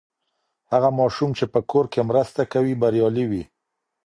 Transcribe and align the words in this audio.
هغه 0.71 0.89
ماشوم 0.99 1.31
چې 1.37 1.45
په 1.53 1.59
کور 1.71 1.85
کې 1.93 2.07
مرسته 2.09 2.41
کوي، 2.53 2.73
بریالی 2.81 3.25
وي. 3.31 3.43